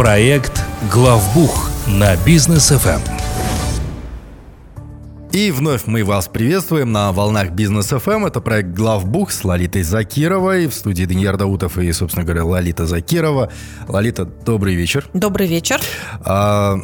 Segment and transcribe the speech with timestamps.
[0.00, 3.02] Проект «Главбух» на бизнес ФМ.
[5.30, 8.24] И вновь мы вас приветствуем на волнах Бизнес ФМ.
[8.24, 10.68] Это проект Главбух с Лолитой Закировой.
[10.68, 13.52] В студии Даниил Даутов и, собственно говоря, Лолита Закирова.
[13.88, 15.06] Лолита, добрый вечер.
[15.12, 15.78] Добрый вечер.
[16.24, 16.78] А,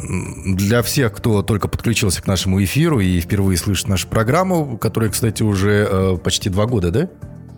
[0.45, 5.41] для всех, кто только подключился к нашему эфиру и впервые слышит нашу программу, которая, кстати,
[5.41, 7.09] уже э, почти два года, да?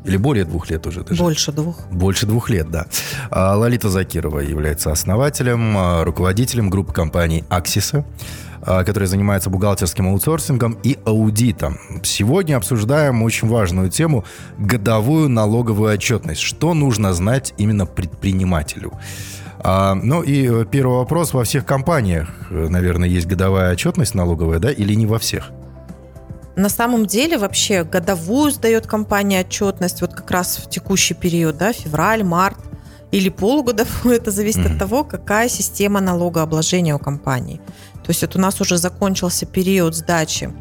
[0.05, 1.21] Или более двух лет уже даже?
[1.21, 1.87] Больше двух.
[1.91, 2.85] Больше двух лет, да.
[3.29, 8.05] А, Лолита Закирова является основателем, а, руководителем группы компаний «Аксиса»,
[8.61, 11.79] которая занимается бухгалтерским аутсорсингом и аудитом.
[12.03, 14.25] Сегодня обсуждаем очень важную тему–
[14.57, 16.41] годовую налоговую отчетность.
[16.41, 18.91] Что нужно знать именно предпринимателю?
[19.59, 21.33] А, ну и первый вопрос.
[21.33, 25.51] Во всех компаниях, наверное, есть годовая отчетность налоговая, да, или не во всех?
[26.55, 31.73] На самом деле вообще годовую сдает компания отчетность вот как раз в текущий период, да,
[31.73, 32.57] февраль, март
[33.11, 34.73] или полугодовую, это зависит mm-hmm.
[34.73, 37.61] от того, какая система налогообложения у компании.
[38.03, 40.51] То есть вот у нас уже закончился период сдачи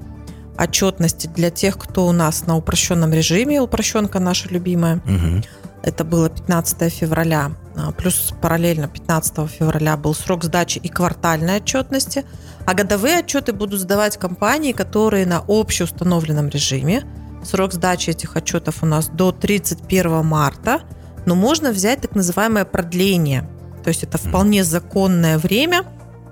[0.59, 4.97] отчетности для тех, кто у нас на упрощенном режиме, упрощенка наша любимая.
[4.97, 5.47] Mm-hmm.
[5.83, 7.53] Это было 15 февраля.
[7.79, 12.25] А, плюс параллельно 15 февраля был срок сдачи и квартальной отчетности.
[12.67, 17.05] А годовые отчеты будут сдавать компании, которые на общеустановленном режиме.
[17.45, 20.81] Срок сдачи этих отчетов у нас до 31 марта,
[21.25, 23.49] но можно взять так называемое продление.
[23.85, 25.85] То есть это вполне законное время,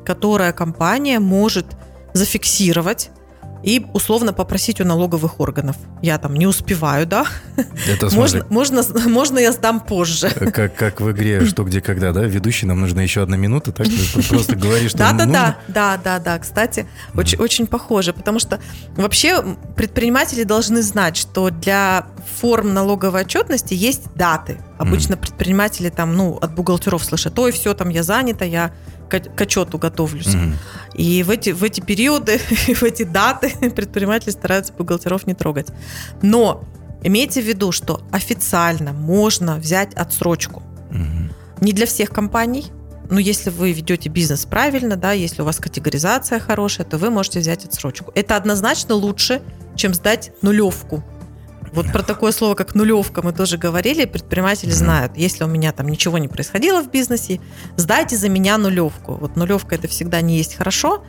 [0.05, 1.67] которое компания может
[2.12, 3.11] зафиксировать
[3.62, 5.77] и условно попросить у налоговых органов.
[6.03, 7.27] Я там не успеваю, да?
[7.89, 10.31] Это можно, можно, можно я сдам позже.
[10.31, 12.23] Как, как в игре «Что, где, когда», да?
[12.25, 13.87] Ведущий, нам нужна еще одна минута, так?
[13.87, 16.39] Ты просто говоришь, что да, да, да, да, да, да.
[16.39, 18.61] Кстати, очень, очень похоже, потому что
[18.97, 19.43] вообще
[19.77, 22.07] предприниматели должны знать, что для
[22.41, 24.59] форм налоговой отчетности есть даты.
[24.79, 28.73] Обычно предприниматели там, ну, от бухгалтеров слышат, ой, все, там я занята, я
[29.09, 30.35] к отчету готовлюсь.
[30.35, 30.55] Mm-hmm.
[30.95, 32.39] И в эти, в эти периоды,
[32.75, 35.69] в эти даты предприниматели стараются бухгалтеров не трогать.
[36.23, 36.64] Но
[37.03, 40.63] имейте в виду, что официально можно взять отсрочку.
[40.91, 41.33] Mm-hmm.
[41.61, 42.67] Не для всех компаний,
[43.11, 47.41] но если вы ведете бизнес правильно, да, если у вас категоризация хорошая, то вы можете
[47.41, 48.13] взять отсрочку.
[48.14, 49.42] Это однозначно лучше,
[49.77, 51.05] чем сдать нулевку.
[51.73, 55.89] Вот про такое слово, как нулевка, мы тоже говорили, предприниматели знают, если у меня там
[55.89, 57.41] ничего не происходило в бизнесе,
[57.77, 59.15] сдайте за меня нулевку.
[59.15, 61.05] Вот нулевка это всегда не есть хорошо.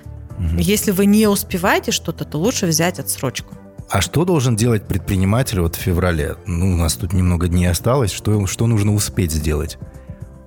[0.57, 3.55] Если вы не успеваете что-то, то лучше взять отсрочку.
[3.89, 6.35] А что должен делать предприниматель вот в феврале?
[6.45, 8.11] Ну, у нас тут немного дней осталось.
[8.11, 9.77] Что, что нужно успеть сделать?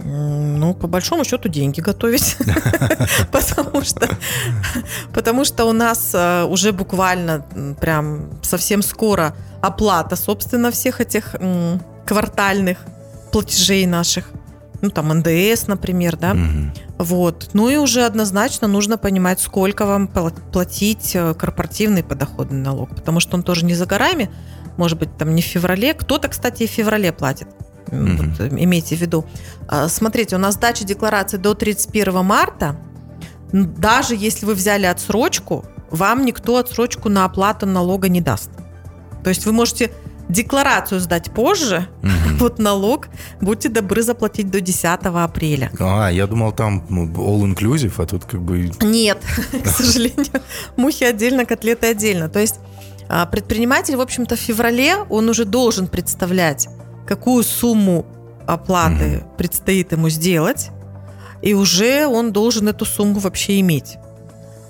[0.05, 2.37] Ну, по большому счету, деньги готовить.
[3.33, 4.09] потому, что,
[5.13, 7.45] потому что у нас э, уже буквально
[7.81, 11.35] прям совсем скоро оплата, собственно, всех этих
[12.07, 12.79] квартальных
[13.33, 14.31] платежей наших.
[14.83, 16.37] Ну, там НДС, например, да.
[16.99, 17.51] Вот.
[17.53, 23.37] Ну и уже однозначно нужно понимать, сколько вам платить э, корпоративный подоходный налог, потому что
[23.37, 24.31] он тоже не за горами,
[24.77, 25.95] может быть, там не в феврале.
[25.95, 27.49] Кто-то, кстати, и в феврале платит.
[27.91, 28.17] Mm-hmm.
[28.17, 29.25] Вот, э, имейте в виду.
[29.69, 32.77] А, смотрите, у нас сдача декларации до 31 марта.
[33.53, 38.51] Даже если вы взяли отсрочку, вам никто отсрочку на оплату налога не даст.
[39.25, 39.91] То есть вы можете
[40.31, 42.11] декларацию сдать позже, угу.
[42.39, 43.09] вот налог,
[43.41, 45.71] будьте добры заплатить до 10 апреля.
[45.79, 48.71] А, я думал, там ну, all inclusive, а тут как бы...
[48.81, 49.19] Нет,
[49.65, 50.43] к сожалению,
[50.77, 52.29] мухи отдельно, котлеты отдельно.
[52.29, 52.61] То есть
[53.09, 56.69] а, предприниматель, в общем-то, в феврале он уже должен представлять
[57.11, 58.07] какую сумму
[58.47, 59.37] оплаты угу.
[59.37, 60.71] предстоит ему сделать,
[61.43, 63.97] и уже он должен эту сумму вообще иметь.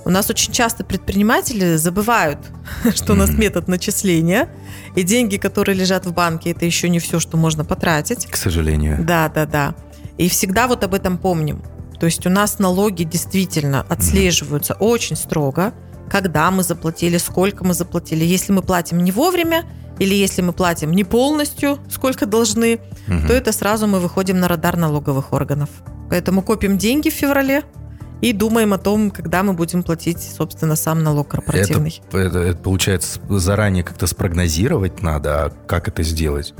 [0.06, 2.38] У нас очень часто предприниматели забывают,
[2.94, 4.48] что у нас метод начисления,
[4.96, 8.24] и деньги, которые лежат в банке, это еще не все, что можно потратить.
[8.26, 9.04] К сожалению.
[9.04, 9.74] Да, да, да.
[10.16, 11.62] И всегда вот об этом помним.
[11.98, 15.74] То есть у нас налоги действительно отслеживаются очень строго,
[16.08, 18.24] когда мы заплатили, сколько мы заплатили.
[18.24, 19.66] Если мы платим не вовремя,
[20.00, 23.28] или если мы платим не полностью, сколько должны, угу.
[23.28, 25.68] то это сразу мы выходим на радар налоговых органов.
[26.08, 27.62] Поэтому копим деньги в феврале
[28.22, 32.02] и думаем о том, когда мы будем платить, собственно, сам налог корпоративный.
[32.08, 36.54] Это, это, это получается, заранее как-то спрогнозировать надо, а как это сделать?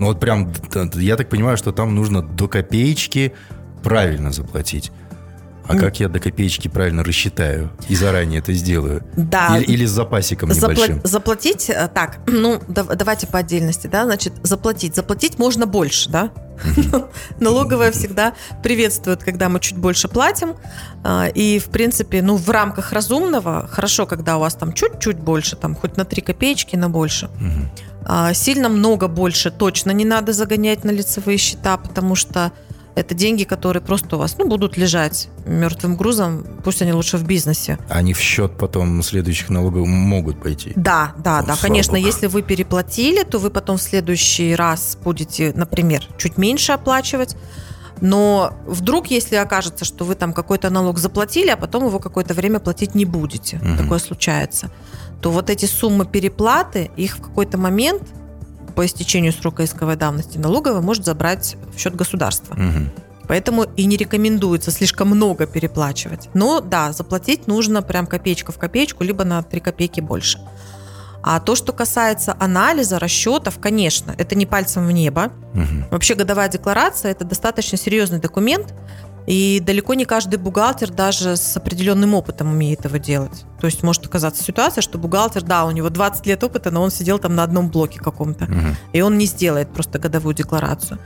[0.00, 0.52] Ну вот прям,
[0.94, 3.34] я так понимаю, что там нужно до копеечки
[3.82, 4.90] правильно заплатить.
[5.66, 9.02] А как я до копеечки правильно рассчитаю и заранее это сделаю?
[9.16, 9.56] Да.
[9.58, 10.96] Или, или с запасиком небольшим?
[10.98, 14.94] Запла- заплатить, э, так, ну, да, давайте по отдельности, да, значит, заплатить.
[14.94, 16.30] Заплатить можно больше, да?
[17.40, 20.54] Налоговая всегда приветствует, когда мы чуть больше платим.
[21.02, 25.56] А, и, в принципе, ну, в рамках разумного, хорошо, когда у вас там чуть-чуть больше,
[25.56, 27.28] там, хоть на 3 копеечки, но больше.
[28.06, 32.52] А, сильно много больше точно не надо загонять на лицевые счета, потому что
[32.94, 37.26] Это деньги, которые просто у вас ну, будут лежать мертвым грузом, пусть они лучше в
[37.26, 37.78] бизнесе.
[37.88, 40.72] Они в счет потом следующих налогов могут пойти?
[40.76, 41.56] Да, да, ну, да.
[41.60, 42.06] Конечно, Богу.
[42.06, 47.36] если вы переплатили, то вы потом в следующий раз будете, например, чуть меньше оплачивать.
[48.00, 52.60] Но вдруг, если окажется, что вы там какой-то налог заплатили, а потом его какое-то время
[52.60, 53.76] платить не будете, угу.
[53.76, 54.70] такое случается,
[55.20, 58.02] то вот эти суммы переплаты, их в какой-то момент
[58.74, 62.54] по истечению срока исковой давности налоговая может забрать в счет государства.
[62.54, 62.90] Угу.
[63.28, 66.28] Поэтому и не рекомендуется слишком много переплачивать.
[66.34, 70.38] Но да, заплатить нужно прям копеечка в копеечку, либо на 3 копейки больше.
[71.22, 75.32] А то, что касается анализа, расчетов, конечно, это не пальцем в небо.
[75.54, 75.88] Угу.
[75.92, 78.74] Вообще годовая декларация это достаточно серьезный документ,
[79.26, 83.44] и далеко не каждый бухгалтер даже с определенным опытом умеет его делать.
[83.60, 86.90] То есть может оказаться ситуация, что бухгалтер, да, у него 20 лет опыта, но он
[86.90, 88.76] сидел там на одном блоке каком-то, угу.
[88.92, 90.98] и он не сделает просто годовую декларацию.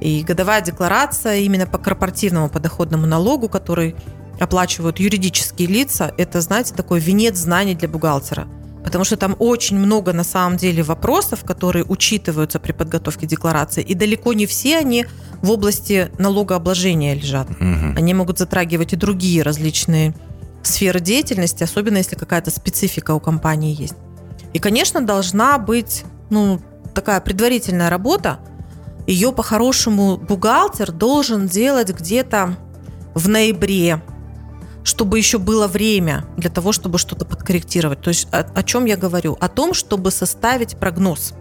[0.00, 3.96] И годовая декларация именно по корпоративному подоходному налогу, который
[4.38, 8.46] оплачивают юридические лица, это, знаете, такой венец знаний для бухгалтера
[8.86, 13.94] потому что там очень много на самом деле вопросов, которые учитываются при подготовке декларации, и
[13.94, 15.06] далеко не все они
[15.42, 17.50] в области налогообложения лежат.
[17.50, 17.96] Угу.
[17.96, 20.14] Они могут затрагивать и другие различные
[20.62, 23.96] сферы деятельности, особенно если какая-то специфика у компании есть.
[24.52, 26.60] И, конечно, должна быть ну,
[26.94, 28.38] такая предварительная работа.
[29.08, 32.56] Ее по-хорошему бухгалтер должен делать где-то
[33.14, 34.00] в ноябре,
[34.86, 38.00] чтобы еще было время для того, чтобы что-то подкорректировать.
[38.02, 39.36] То есть о, о чем я говорю?
[39.40, 41.34] О том, чтобы составить прогноз.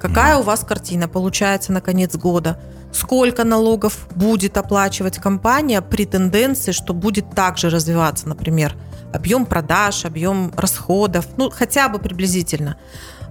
[0.00, 2.58] Какая у вас картина получается на конец года?
[2.92, 8.74] Сколько налогов будет оплачивать компания при тенденции, что будет также развиваться, например,
[9.12, 12.78] объем продаж, объем расходов, ну хотя бы приблизительно.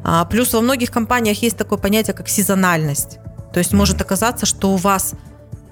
[0.04, 3.18] А, плюс во многих компаниях есть такое понятие, как сезональность.
[3.54, 5.16] То есть может оказаться, что у вас,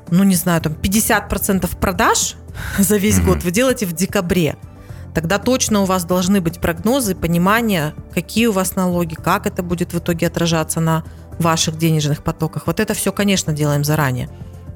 [0.09, 2.35] ну не знаю, там 50% продаж
[2.77, 3.25] за весь mm-hmm.
[3.25, 4.57] год вы делаете в декабре,
[5.13, 9.94] тогда точно у вас должны быть прогнозы, понимание, какие у вас налоги, как это будет
[9.94, 11.03] в итоге отражаться на
[11.39, 12.67] ваших денежных потоках.
[12.67, 14.29] Вот это все, конечно, делаем заранее.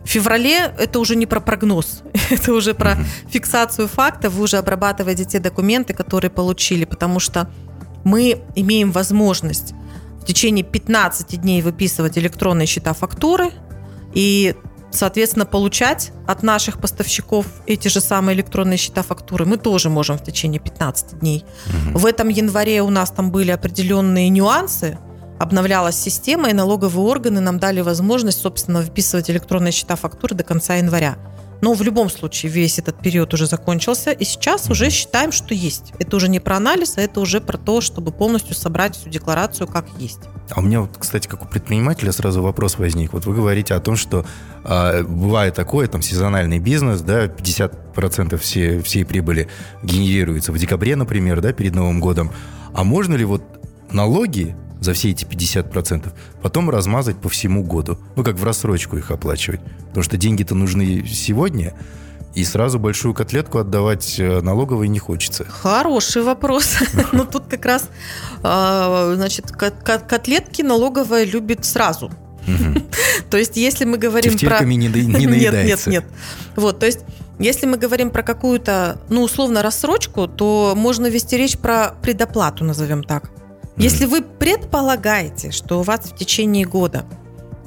[0.04, 3.30] В феврале это уже не про прогноз, это уже про mm-hmm.
[3.30, 4.34] фиксацию фактов.
[4.34, 7.50] Вы уже обрабатываете те документы, которые получили, потому что
[8.04, 9.74] мы имеем возможность
[10.22, 13.52] в течение 15 дней выписывать электронные счета фактуры,
[14.14, 14.56] и
[14.98, 20.24] соответственно, получать от наших поставщиков эти же самые электронные счета фактуры мы тоже можем в
[20.24, 21.46] течение 15 дней.
[21.68, 22.00] Угу.
[22.00, 24.98] В этом январе у нас там были определенные нюансы,
[25.40, 30.76] обновлялась система, и налоговые органы нам дали возможность, собственно, выписывать электронные счета фактуры до конца
[30.76, 31.18] января.
[31.62, 35.94] Но в любом случае весь этот период уже закончился, и сейчас уже считаем, что есть.
[36.00, 39.68] Это уже не про анализ, а это уже про то, чтобы полностью собрать всю декларацию
[39.68, 40.20] как есть.
[40.52, 43.14] А у меня, вот, кстати, как у предпринимателя сразу вопрос возник.
[43.14, 44.26] Вот вы говорите о том, что
[44.64, 49.48] э, бывает такое, там, сезональный бизнес, да, 50% всей, всей прибыли
[49.84, 52.32] генерируется в декабре, например, да, перед Новым годом.
[52.74, 53.44] А можно ли вот
[53.92, 57.98] налоги за все эти 50%, потом размазать по всему году.
[58.16, 59.62] Ну, как в рассрочку их оплачивать.
[59.88, 61.74] Потому что деньги-то нужны сегодня,
[62.36, 65.46] и сразу большую котлетку отдавать э, налоговой не хочется.
[65.46, 66.78] Хороший вопрос.
[66.94, 67.90] Но ну, тут как раз,
[68.44, 72.12] а, значит, котлетки налоговая любит сразу.
[73.30, 74.64] То есть, если мы говорим про...
[74.64, 74.88] не, не
[75.26, 76.06] Нет, нет, нет.
[76.56, 77.00] Вот, то есть,
[77.40, 83.04] если мы говорим про какую-то, ну, условно, рассрочку, то можно вести речь про предоплату, назовем
[83.04, 83.32] так.
[83.78, 87.06] Если вы предполагаете, что у вас в течение года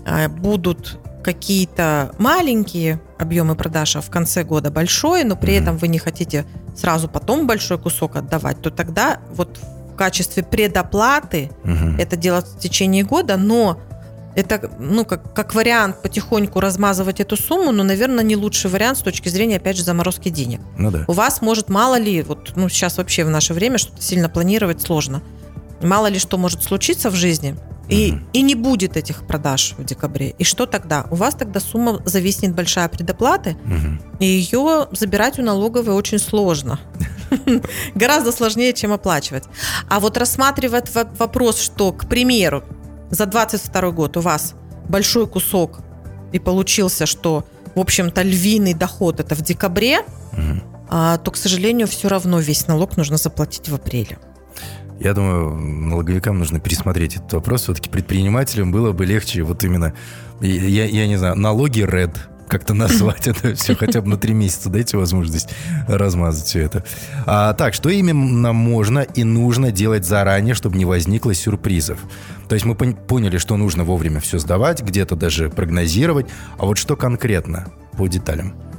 [0.05, 5.89] а, будут какие-то маленькие объемы продаж, а в конце года большой, но при этом вы
[5.89, 9.59] не хотите сразу потом большой кусок отдавать, то тогда вот
[9.93, 11.97] в качестве предоплаты угу.
[11.99, 13.79] это делать в течение года, но
[14.35, 19.03] это, ну, как, как вариант потихоньку размазывать эту сумму, но, наверное, не лучший вариант с
[19.03, 20.61] точки зрения, опять же, заморозки денег.
[20.79, 21.05] Ну да.
[21.09, 24.81] У вас может мало ли, вот, ну, сейчас вообще в наше время что-то сильно планировать
[24.81, 25.21] сложно.
[25.83, 27.57] Мало ли что может случиться в жизни,
[27.91, 28.21] и, угу.
[28.33, 30.31] и не будет этих продаж в декабре.
[30.39, 31.07] И что тогда?
[31.11, 34.17] У вас тогда сумма зависнет большая предоплаты, угу.
[34.21, 36.79] и ее забирать у налоговой очень сложно.
[37.95, 39.45] Гораздо сложнее, чем оплачивать.
[39.89, 42.63] А вот рассматривать вопрос, что, к примеру,
[43.11, 44.55] за 22 год у вас
[44.89, 45.81] большой кусок,
[46.33, 47.45] и получился, что,
[47.75, 50.01] в общем-то, львиный доход это в декабре,
[50.33, 50.63] угу.
[50.89, 54.19] а, то, к сожалению, все равно весь налог нужно заплатить в апреле.
[55.01, 57.63] Я думаю, налоговикам нужно пересмотреть этот вопрос.
[57.63, 59.95] Все-таки предпринимателям было бы легче вот именно,
[60.43, 62.15] я, я не знаю, налоги red
[62.51, 64.69] как-то назвать это все хотя бы на три месяца.
[64.69, 65.49] Дайте возможность
[65.89, 66.85] размазать все это.
[67.25, 71.99] А, так, что именно можно и нужно делать заранее, чтобы не возникло сюрпризов?
[72.49, 76.27] То есть мы поняли, что нужно вовремя все сдавать, где-то даже прогнозировать.
[76.59, 78.70] А вот что конкретно по деталям?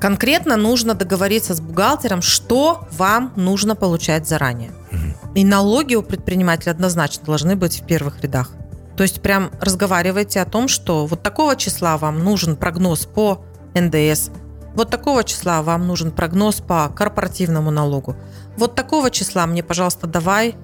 [0.00, 4.72] Конкретно нужно договориться с бухгалтером, что вам нужно получать заранее.
[4.90, 5.34] Угу.
[5.34, 8.50] И налоги у предпринимателя однозначно должны быть в первых рядах.
[8.96, 14.30] То есть прям разговаривайте о том, что вот такого числа вам нужен прогноз по НДС,
[14.74, 18.16] вот такого числа вам нужен прогноз по корпоративному налогу.
[18.56, 20.54] Вот такого числа мне, пожалуйста, давай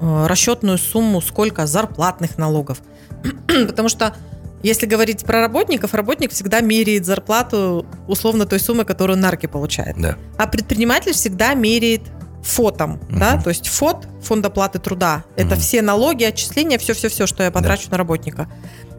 [0.00, 2.78] э, расчетную сумму, сколько зарплатных налогов.
[3.46, 4.14] Потому что
[4.62, 9.96] если говорить про работников, работник всегда меряет зарплату условно той суммы, которую нарки получает.
[9.98, 10.16] Да.
[10.36, 12.02] А предприниматель всегда меряет
[12.42, 13.18] фотом, угу.
[13.18, 15.46] да, то есть фот, фонд оплаты труда, угу.
[15.46, 17.92] это все налоги, отчисления, все-все-все, что я потрачу да.
[17.92, 18.48] на работника.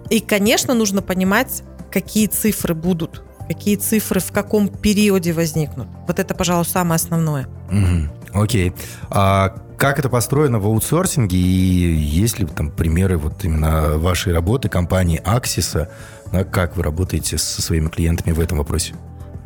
[0.09, 5.87] И, конечно, нужно понимать, какие цифры будут, какие цифры в каком периоде возникнут.
[6.07, 7.47] Вот это, пожалуй, самое основное.
[7.71, 8.41] Угу.
[8.43, 8.73] Окей.
[9.09, 14.67] А как это построено в аутсорсинге и есть ли там примеры вот именно вашей работы
[14.67, 15.89] компании Аксиса?
[16.51, 18.93] Как вы работаете со своими клиентами в этом вопросе?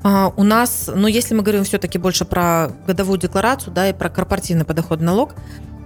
[0.04, 4.10] А, у нас, ну, если мы говорим все-таки больше про годовую декларацию, да, и про
[4.10, 5.36] корпоративный подоходный налог,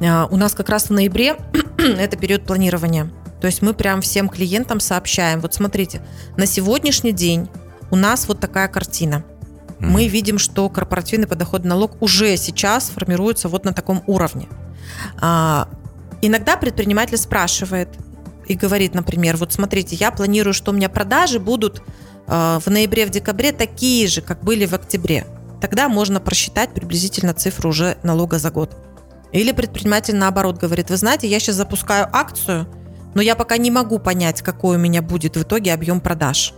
[0.01, 1.35] а, у нас как раз в ноябре
[1.77, 3.11] это период планирования.
[3.41, 6.01] То есть мы прям всем клиентам сообщаем, вот смотрите,
[6.37, 7.49] на сегодняшний день
[7.91, 9.23] у нас вот такая картина–
[9.79, 14.47] mm мы видим, что корпоративный подоходный налог уже сейчас формируется вот на таком уровне.
[15.19, 15.67] А,
[16.21, 17.89] иногда предприниматель спрашивает
[18.47, 21.83] и говорит, например, вот смотрите, я планирую, что у меня продажи будут
[22.27, 25.27] э, в ноябре, в декабре такие же, как были в октябре.
[25.61, 28.75] Тогда можно просчитать приблизительно цифру уже налога за год.
[29.33, 32.67] Или предприниматель наоборот говорит, вы знаете, я сейчас запускаю акцию,
[33.13, 36.53] но я пока не могу понять, какой у меня будет в итоге объем продаж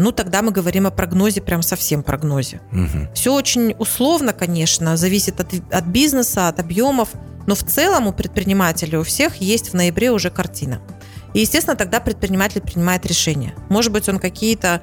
[0.00, 2.60] ну тогда мы говорим о прогнозе, прям совсем прогнозе.
[2.72, 3.12] Угу.
[3.14, 7.10] Все очень условно, конечно, зависит от, от бизнеса, от объемов,
[7.46, 10.80] но в целом у предпринимателей у всех есть в ноябре уже картина.
[11.34, 13.54] И, естественно, тогда предприниматель принимает решение.
[13.68, 14.80] Может быть, он какие-то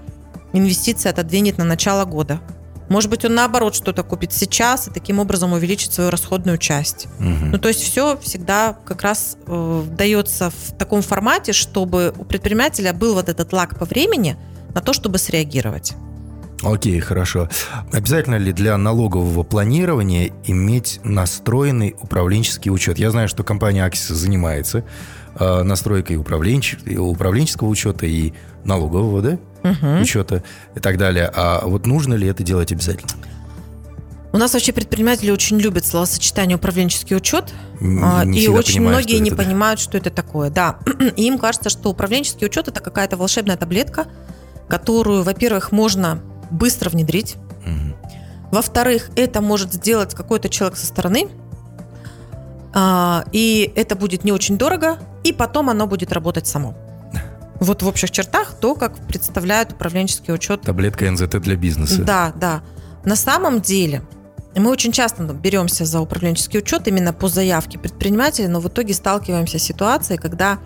[0.54, 2.40] инвестиции отодвинет на начало года.
[2.88, 7.08] Может быть, он наоборот что-то купит сейчас и таким образом увеличит свою расходную часть.
[7.20, 7.46] Угу.
[7.52, 12.94] Ну, то есть все всегда как раз э, дается в таком формате, чтобы у предпринимателя
[12.94, 14.38] был вот этот лак по времени–
[14.78, 15.96] на то, чтобы среагировать.
[16.62, 17.50] Окей, хорошо.
[17.92, 23.00] Обязательно ли для налогового планирования иметь настроенный управленческий учет?
[23.00, 24.84] Я знаю, что компания Аксис занимается
[25.40, 26.78] э, настройкой управленч...
[26.96, 29.40] управленческого учета и налогового да?
[29.64, 30.02] угу.
[30.02, 30.44] учета
[30.76, 31.32] и так далее.
[31.34, 33.10] А вот нужно ли это делать обязательно?
[34.32, 39.18] У нас вообще предприниматели очень любят словосочетание управленческий учет, не, не и очень понимаю, многие
[39.18, 40.52] не это, понимают, что это такое.
[40.52, 40.78] Да,
[41.16, 44.06] и им кажется, что управленческий учет это какая-то волшебная таблетка,
[44.68, 47.36] которую, во-первых, можно быстро внедрить.
[47.66, 48.16] Угу.
[48.52, 51.30] Во-вторых, это может сделать какой-то человек со стороны,
[52.74, 56.76] а, и это будет не очень дорого, и потом оно будет работать само.
[57.60, 60.62] Вот в общих чертах то, как представляют управленческий учет.
[60.62, 62.04] Таблетка НЗТ для бизнеса.
[62.04, 62.62] Да, да.
[63.04, 64.04] На самом деле
[64.56, 69.60] мы очень часто беремся за управленческий учет именно по заявке предпринимателя, но в итоге сталкиваемся
[69.60, 70.60] с ситуацией, когда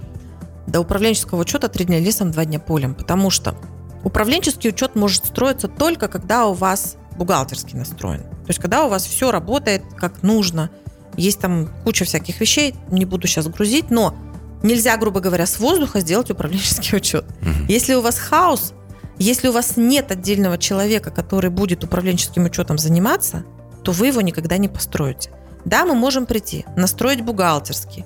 [0.67, 3.55] до управленческого учета три дня лесом, два дня полем, потому что
[4.03, 8.21] Управленческий учет может строиться только когда у вас бухгалтерский настроен.
[8.21, 10.69] То есть когда у вас все работает как нужно.
[11.17, 14.15] Есть там куча всяких вещей, не буду сейчас грузить, но
[14.63, 17.25] нельзя, грубо говоря, с воздуха сделать управленческий учет.
[17.41, 17.65] Угу.
[17.67, 18.73] Если у вас хаос,
[19.17, 23.43] если у вас нет отдельного человека, который будет управленческим учетом заниматься,
[23.83, 25.31] то вы его никогда не построите.
[25.65, 28.05] Да, мы можем прийти, настроить бухгалтерский,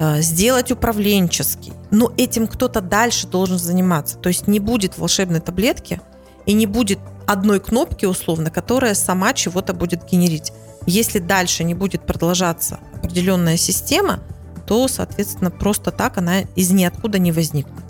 [0.00, 1.72] сделать управленческий.
[1.90, 4.16] Но этим кто-то дальше должен заниматься.
[4.16, 6.00] То есть не будет волшебной таблетки
[6.46, 10.52] и не будет одной кнопки условно, которая сама чего-то будет генерить.
[10.86, 14.20] Если дальше не будет продолжаться определенная система,
[14.66, 17.84] то, соответственно, просто так она из ниоткуда не возникнет.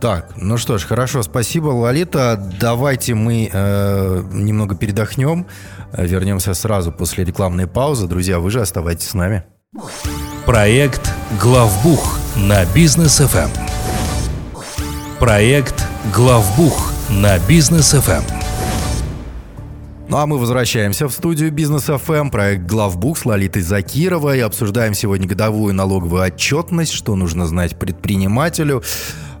[0.00, 2.40] Так, ну что ж, хорошо, спасибо, Лолита.
[2.60, 5.46] Давайте мы э, немного передохнем,
[5.92, 8.06] вернемся сразу после рекламной паузы.
[8.06, 9.44] Друзья, вы же оставайтесь с нами.
[10.48, 13.50] Проект «Главбух» на бизнес FM.
[15.18, 18.22] Проект «Главбух» на бизнес FM.
[20.08, 24.42] Ну а мы возвращаемся в студию Бизнес FM, проект Главбух с Лолитой Закировой.
[24.42, 28.82] Обсуждаем сегодня годовую налоговую отчетность, что нужно знать предпринимателю.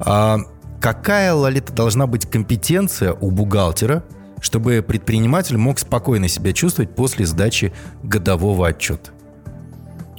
[0.00, 0.40] А
[0.78, 4.04] какая, Лолита, должна быть компетенция у бухгалтера,
[4.42, 7.72] чтобы предприниматель мог спокойно себя чувствовать после сдачи
[8.02, 9.10] годового отчета?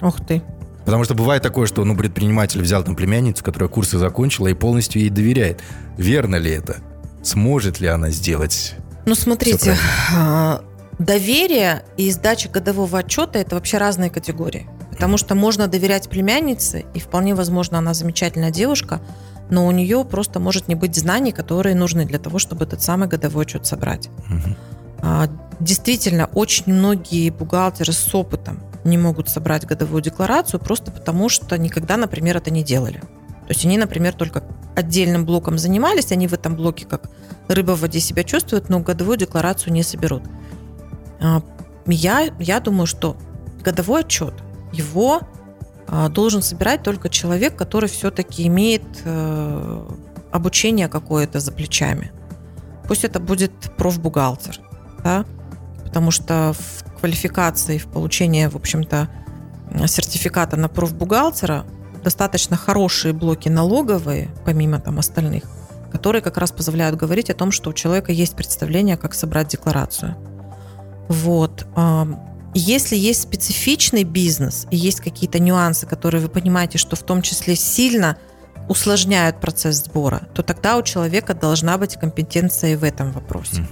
[0.01, 0.41] Ух ты.
[0.89, 5.03] Потому что бывает такое, что ну, предприниматель взял там племянницу, которая курсы закончила и полностью
[5.03, 5.61] ей доверяет.
[5.97, 6.77] Верно ли это?
[7.21, 8.73] Сможет ли она сделать?
[9.05, 9.77] Ну, смотрите,
[10.17, 10.63] а,
[10.97, 14.67] доверие и сдача годового отчета– это вообще разные категории.
[14.89, 18.99] Потому что можно доверять племяннице, и вполне возможно, она замечательная девушка,
[19.51, 23.07] но у нее просто может не быть знаний, которые нужны для того, чтобы этот самый
[23.07, 24.09] годовой отчет собрать.
[24.27, 25.29] Угу.
[25.59, 31.97] Действительно, очень многие бухгалтеры с опытом не могут собрать годовую декларацию просто потому, что никогда,
[31.97, 32.99] например, это не делали.
[32.99, 34.43] То есть они, например, только
[34.75, 37.09] отдельным блоком занимались, они в этом блоке как
[37.47, 40.23] рыба в воде себя чувствуют, но годовую декларацию не соберут.
[41.19, 41.41] А,
[41.87, 43.17] я, я думаю, что
[43.63, 44.35] годовой отчет,
[44.71, 45.21] его
[45.87, 49.85] а, должен собирать только человек, который все-таки имеет э,
[50.31, 52.11] обучение какое-то за плечами.
[52.87, 54.59] Пусть это будет профбухгалтер,
[55.03, 55.25] да?
[55.83, 59.07] потому что в квалификации, в получении, в общем-то,
[59.87, 61.65] сертификата на профбухгалтера
[62.03, 65.43] достаточно хорошие блоки налоговые, помимо там остальных,
[65.91, 70.15] которые как раз позволяют говорить о том, что у человека есть представление, как собрать декларацию.
[71.07, 71.65] Вот.
[72.55, 77.55] Если есть специфичный бизнес и есть какие-то нюансы, которые вы понимаете, что в том числе
[77.55, 78.17] сильно
[78.67, 83.67] усложняют процесс сбора, то тогда у человека должна быть компетенция и в этом вопросе.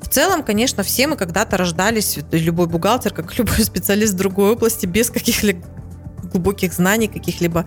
[0.00, 4.86] В целом, конечно, все мы когда-то рождались, любой бухгалтер, как любой специалист в другой области,
[4.86, 5.66] без каких-либо
[6.26, 7.66] глубоких знаний каких-либо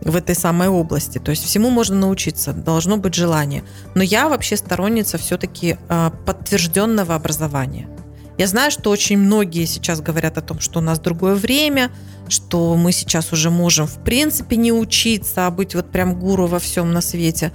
[0.00, 1.18] в этой самой области.
[1.18, 3.64] То есть всему можно научиться, должно быть желание.
[3.94, 7.88] Но я вообще сторонница все-таки а, подтвержденного образования.
[8.36, 11.90] Я знаю, что очень многие сейчас говорят о том, что у нас другое время,
[12.28, 16.58] что мы сейчас уже можем в принципе не учиться, а быть вот прям гуру во
[16.58, 17.52] всем на свете.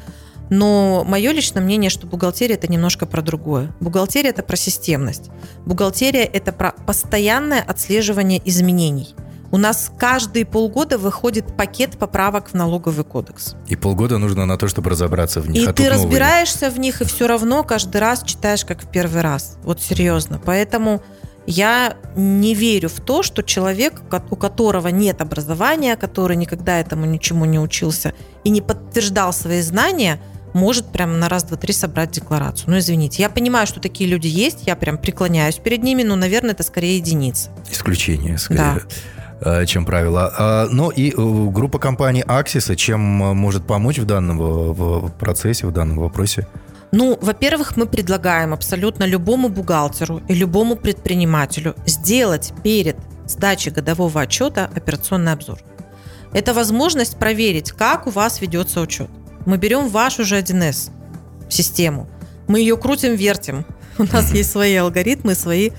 [0.50, 3.74] Но мое личное мнение, что бухгалтерия это немножко про другое.
[3.80, 5.30] Бухгалтерия это про системность.
[5.66, 9.16] Бухгалтерия это про постоянное отслеживание изменений–
[9.52, 13.56] у нас каждые полгода выходит пакет поправок в налоговый кодекс.
[13.68, 15.64] И полгода нужно на то, чтобы разобраться в них.
[15.64, 16.76] И а ты разбираешься новые.
[16.76, 19.58] в них, и все равно каждый раз читаешь как в первый раз.
[19.64, 20.40] Вот серьезно.
[20.44, 21.02] Поэтому
[21.48, 27.46] я не верю в то, что человек, у которого нет образования, который никогда этому ничему
[27.46, 28.14] не учился
[28.44, 30.22] и не подтверждал свои знания,
[30.54, 32.70] может прямо на раз, два, три собрать декларацию.
[32.72, 36.52] Ну, извините, я понимаю, что такие люди есть, я прям преклоняюсь перед ними, но, наверное,
[36.52, 37.50] это скорее единицы.
[37.72, 38.60] Исключение, скорее.
[38.76, 38.82] Да.
[39.42, 40.34] Э, чем правило.
[40.38, 45.72] А, ну и э, группа компаний Axis, чем э, может помочь в данном процессе, в
[45.72, 46.48] данном вопросе?
[46.92, 52.98] Ну, во-первых, мы предлагаем абсолютно любому бухгалтеру и любому предпринимателю сделать перед
[53.28, 55.60] сдачей годового отчета операционный обзор.
[56.34, 59.10] Это возможность проверить, как у вас ведется учет.
[59.50, 60.92] Мы берем вашу же 1С
[61.50, 62.08] систему,
[62.48, 63.66] мы ее крутим, вертим.
[63.98, 65.72] У нас есть свои алгоритмы, свои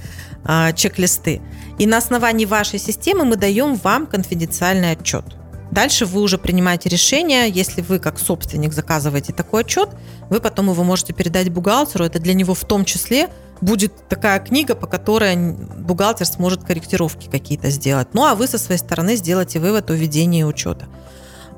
[0.45, 1.41] а, чек-листы.
[1.79, 5.25] И на основании вашей системы мы даем вам конфиденциальный отчет.
[5.71, 9.91] Дальше вы уже принимаете решение, если вы как собственник заказываете такой отчет,
[10.31, 12.05] вы потом его можете передать бухгалтеру.
[12.05, 13.29] Это для него в том числе
[13.61, 18.09] будет такая книга, по которой бухгалтер сможет корректировки какие-то сделать.
[18.15, 20.89] Ну а вы со своей стороны сделаете вывод о ведении учета.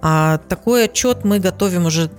[0.02, 2.10] А такой отчет мы готовим уже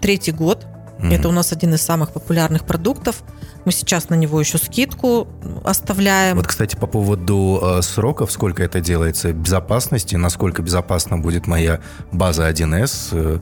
[0.00, 0.66] третий год.
[0.98, 1.14] Mm-hmm.
[1.14, 3.22] Это у нас один из самых популярных продуктов.
[3.64, 5.28] Мы сейчас на него еще скидку
[5.64, 6.36] оставляем.
[6.36, 11.80] Вот, кстати, по поводу э, сроков, сколько это делается, безопасности, насколько безопасна будет моя
[12.12, 13.38] база 1С э,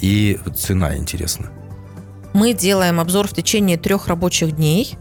[0.00, 1.50] и цена, интересно.
[2.32, 4.96] Мы делаем обзор в течение трех рабочих дней.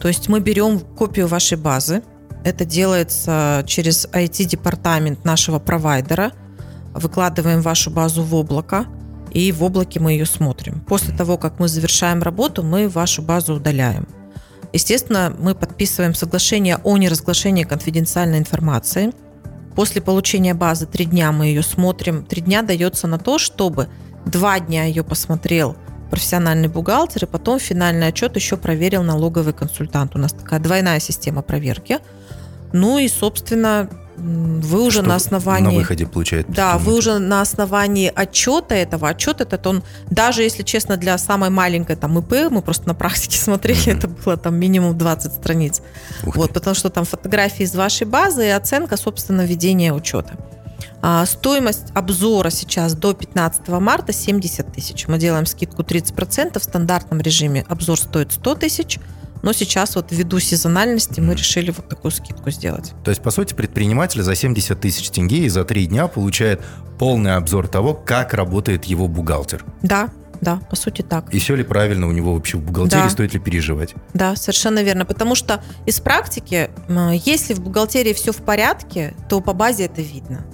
[0.00, 2.02] То есть мы берем копию вашей базы.
[2.44, 6.32] Это делается через IT-департамент нашего провайдера.
[6.94, 8.86] Выкладываем вашу базу в облако
[9.30, 10.80] и в облаке мы ее смотрим.
[10.86, 14.06] После того, как мы завершаем работу, мы вашу базу удаляем.
[14.72, 19.12] Естественно, мы подписываем соглашение о неразглашении конфиденциальной информации.
[19.74, 22.24] После получения базы три дня мы ее смотрим.
[22.24, 23.88] Три дня дается на то, чтобы
[24.24, 25.76] два дня ее посмотрел
[26.10, 30.14] профессиональный бухгалтер, и потом финальный отчет еще проверил налоговый консультант.
[30.14, 31.98] У нас такая двойная система проверки.
[32.72, 33.88] Ну и, собственно,
[34.24, 35.66] вы уже Что на основании...
[35.66, 36.50] На выходе получает.
[36.50, 41.50] Да, вы уже на основании отчета этого, отчет этот, он, даже если честно, для самой
[41.50, 43.98] маленькой там ИП, мы просто на практике смотрели, mm-hmm.
[43.98, 45.82] это было там минимум 20 страниц.
[46.24, 50.34] Ух вот, потому что там фотографии из вашей базы и оценка, собственно, ведения учета.
[51.02, 55.06] А, стоимость обзора сейчас до 15 марта 70 тысяч.
[55.06, 58.98] Мы делаем скидку 30%, в стандартном режиме обзор стоит 100 тысяч,
[59.44, 62.94] но сейчас вот ввиду сезональности мы решили вот такую скидку сделать.
[63.04, 66.62] То есть, по сути, предприниматель за 70 тысяч тенге и за три дня получает
[66.98, 69.62] полный обзор того, как работает его бухгалтер.
[69.82, 70.08] Да,
[70.40, 71.32] да, по сути так.
[71.32, 73.10] И все ли правильно у него вообще в бухгалтерии, да.
[73.10, 73.94] стоит ли переживать?
[74.14, 75.04] Да, совершенно верно.
[75.04, 76.70] Потому что из практики,
[77.24, 80.46] если в бухгалтерии все в порядке, то по базе это видно.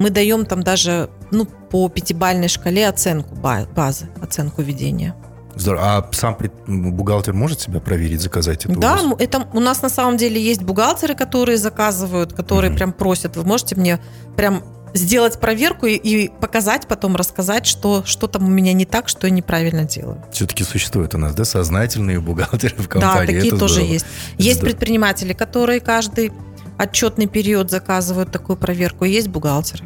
[0.00, 5.14] Мы даем там даже ну, по пятибальной шкале оценку базы, оценку ведения.
[5.56, 5.82] Здорово.
[5.96, 8.76] А сам бухгалтер может себя проверить, заказать это?
[8.76, 9.02] у Да, вас?
[9.02, 12.76] м- это у нас на самом деле есть бухгалтеры, которые заказывают, которые Мгм.
[12.76, 13.98] прям просят, вы можете мне
[14.36, 14.62] прям
[14.94, 19.26] сделать проверку и, и показать потом, рассказать, что, что там у меня не так, что
[19.26, 20.22] я неправильно делаю.
[20.32, 23.26] Все-таки существуют у нас, да, сознательные бухгалтеры в Да, компании.
[23.34, 23.92] такие Это тоже здорово.
[23.92, 24.06] есть.
[24.38, 24.70] Есть Здорово.
[24.76, 26.32] предприниматели, которые каждый
[26.78, 29.84] отчетный период заказывают такую проверку, есть бухгалтеры.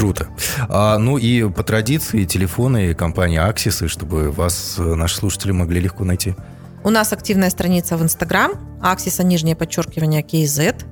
[0.00, 0.28] Круто.
[0.70, 6.04] А, ну и по традиции телефоны компании Аксисы, чтобы вас э, наши слушатели могли легко
[6.04, 6.34] найти.
[6.82, 10.86] У нас активная страница в Инстаграм, аксиса, нижнее подчеркивание, KZ.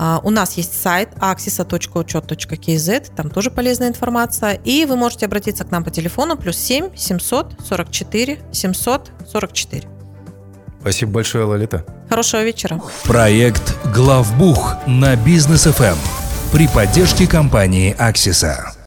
[0.00, 4.54] А, У нас есть сайт axisa.учет.kz, там тоже полезная информация.
[4.64, 9.88] И вы можете обратиться к нам по телефону плюс 7 744 744.
[10.80, 11.86] Спасибо большое, Лолита.
[12.08, 12.82] Хорошего вечера.
[13.04, 16.23] Проект «Главбух» на Бизнес ФМ
[16.54, 18.74] при поддержке компании «Аксиса».